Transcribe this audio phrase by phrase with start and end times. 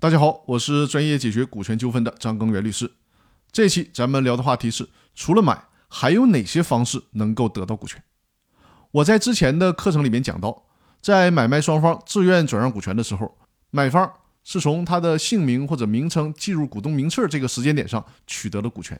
[0.00, 2.90] 大家好，我是专业解决股权纠纷的张根源律师。
[3.52, 8.02] 这期咱们聊的话题是，除了买，还有哪些方式能够得到股权？
[8.92, 10.62] 我在之前的课程里面讲到，
[11.02, 13.36] 在买卖双方自愿转让股权的时候，
[13.70, 14.10] 买方
[14.42, 18.98] 是从他的姓名或者名称记入股东名册这个时间点上取得了股权。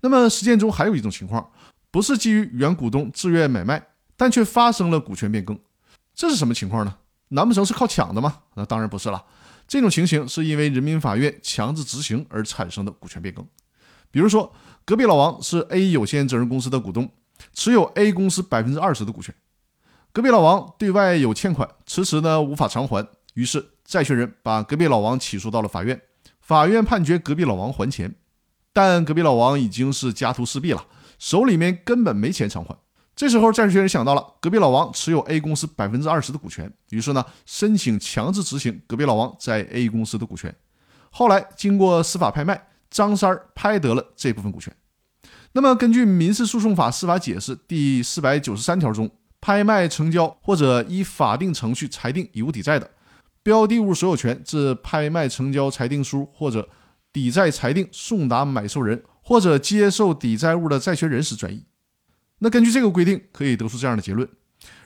[0.00, 1.52] 那么实践中还有一种情况，
[1.92, 3.80] 不是基于原股东自愿买卖，
[4.16, 5.56] 但却发生了股权变更，
[6.16, 6.96] 这是什么情况呢？
[7.28, 8.40] 难不成是靠抢的吗？
[8.54, 9.24] 那当然不是了。
[9.66, 13.46] 这种情形是因为人民法院强制执行而产生的股权变更。
[14.10, 14.52] 比如说，
[14.84, 17.10] 隔壁老王是 A 有限责任公司的股东，
[17.52, 19.34] 持有 A 公司百分之二十的股权。
[20.12, 26.00] 隔壁老王对外有欠款，迟迟呢无法偿还，于是债权人把隔壁老王起诉到了法院。
[26.40, 28.14] 法院判决隔壁老王还钱，
[28.72, 30.86] 但隔壁老王已经是家徒四壁了，
[31.18, 32.74] 手里面根本没钱偿还。
[33.16, 40.54] 这时候，债权人想到了隔壁老王持有 A 公司百分之二十的股权，于是呢，申请强制执行隔壁老王在 A 公司的股权。
[41.10, 44.70] 后来经过司法拍卖，张三儿拍得了这部分股权。
[45.52, 52.90] 那么，根据《民事诉讼法司法解释》第四百九十三条中，拍卖成交或者依法定程序裁定以物抵债的，
[53.42, 56.68] 标的物所有权自拍卖成交裁定书或者
[57.10, 61.64] 抵债裁定送达买受人或者接受抵债物的债权人时转移。
[62.38, 64.28] 那根据这个规定，可以得出这样的结论：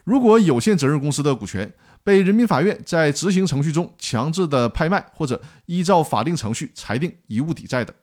[0.04, 1.72] 如果有限责任公司的股权
[2.04, 7.94] 被人民法院在执行程序中强制的拍卖，或者依照法定程序裁定以物抵债的，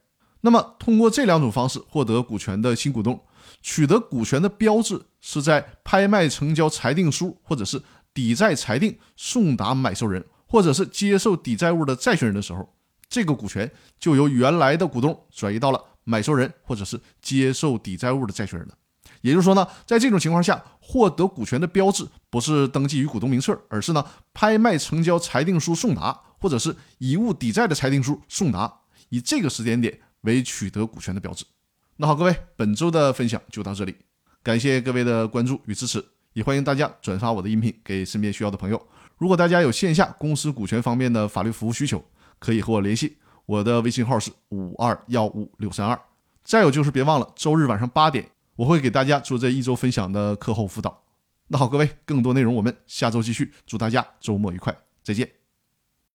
[0.42, 3.20] 那么通过这两种方式获得股权的新股东，
[3.62, 12.74] 取得股权的标志是在拍卖成交裁定书，或者是抵债裁定送达买受人，或者是接受抵债物的债权人的时候，
[13.08, 18.74] 这个股权就由原来的股东转移到了买受人，或者是接受抵债物的债权人了。
[19.20, 28.72] 也就是说呢，在这种情况下，获得股权的标志不是登记于股东名册，而是呢拍卖成交裁定书送达，或者是以物抵债的裁定书送达，
[29.08, 31.44] 以这个时间点为取得股权的标志。
[31.96, 33.96] 那好，各位，本周的分享就到这里，
[34.42, 38.80] 感谢各位的关注与支持，也欢迎大家转发我的音频给身边需要的朋友。
[39.16, 42.04] 如果大家有线下公司股权方面的法律服务需求，
[42.38, 46.00] 可以和我联系，我的微信号是五二幺五六三二。
[46.44, 48.30] 再有就是别忘了周日晚上八点。
[48.58, 51.04] 我会给大家做这一周分享的课后辅导。
[51.46, 53.54] 那好，各位，更多内容我们下周继续。
[53.64, 55.37] 祝大家周末愉快，再见。